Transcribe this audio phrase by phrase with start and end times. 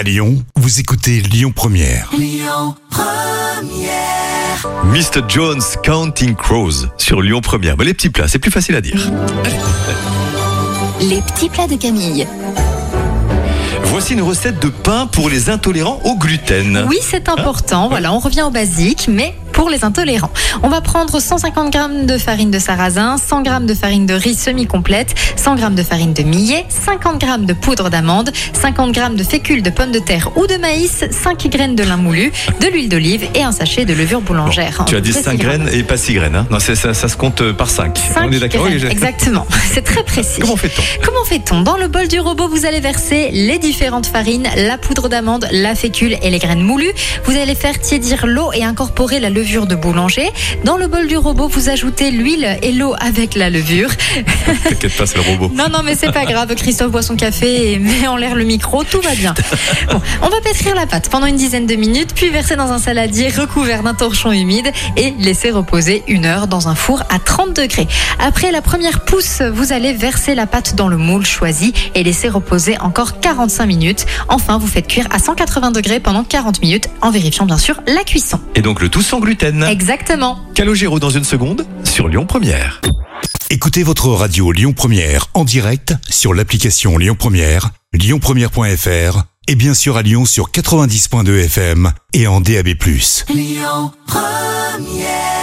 [0.00, 2.10] À Lyon, vous écoutez Lyon Première.
[4.84, 5.20] Mr.
[5.28, 7.76] Jones Counting Crows sur Lyon Première.
[7.76, 9.12] Bah, les petits plats, c'est plus facile à dire.
[11.02, 12.26] Les petits plats de Camille.
[13.84, 16.86] Voici une recette de pain pour les intolérants au gluten.
[16.88, 17.90] Oui, c'est important.
[17.90, 20.30] Voilà, on revient au basique, mais pour les intolérants.
[20.62, 24.34] On va prendre 150 g de farine de sarrasin, 100 g de farine de riz
[24.34, 29.22] semi-complète, 100 g de farine de millet, 50 g de poudre d'amande, 50 g de
[29.22, 32.88] fécule de pommes de terre ou de maïs, 5 graines de lin moulu, de l'huile
[32.88, 34.84] d'olive et un sachet de levure boulangère.
[34.86, 36.36] Tu as dit De 5 six graines et pas 6 graines.
[36.36, 37.98] Hein non, ça, ça se compte euh, par 5.
[37.98, 40.40] Cinq On est d'accord Oui, Exactement, c'est très précis.
[40.40, 40.82] Comment fait-on?
[41.04, 41.62] Comment fait-on?
[41.62, 45.74] Dans le bol du robot, vous allez verser les différentes farines, la poudre d'amande, la
[45.74, 46.92] fécule et les graines moulues.
[47.24, 50.30] Vous allez faire tiédir l'eau et incorporer la levure de boulanger.
[50.64, 53.90] Dans le bol du robot, vous ajoutez l'huile et l'eau avec la levure.
[54.64, 55.50] T'inquiète pas, c'est le robot.
[55.52, 56.54] Non, non, mais c'est pas grave.
[56.54, 58.84] Christophe boit son café et met en l'air le micro.
[58.84, 59.34] Tout va bien.
[59.90, 62.78] Bon, on va pétrir la pâte pendant une dizaine de minutes, puis verser dans un
[62.78, 67.54] saladier recouvert d'un torchon humide et laisser reposer une heure dans un four à 30
[67.54, 67.88] degrés.
[68.20, 72.28] Après la première pousse, vous allez verser la pâte dans le moule choisi et laisser
[72.28, 74.06] reposer encore 45 minutes.
[74.28, 78.04] Enfin, vous faites cuire à 180 degrés pendant 40 minutes en vérifiant bien sûr la
[78.04, 78.40] cuisson.
[78.54, 79.62] Et donc le tout gluten.
[79.62, 80.40] Exactement.
[80.54, 82.80] Calogero dans une seconde sur Lyon Première.
[83.48, 89.96] Écoutez votre radio Lyon Première en direct sur l'application Lyon Première, lyonpremière.fr et bien sûr
[89.96, 92.68] à Lyon sur 90.2 FM et en DAB+.
[93.28, 95.39] Lyon Première